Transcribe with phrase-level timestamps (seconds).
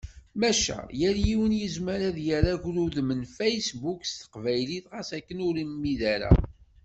[0.39, 6.01] Maca, yal yiwen yezmer ad d-yerr agrudem n Facebook s teqbaylit ɣas akken ur imid
[6.15, 6.31] ara.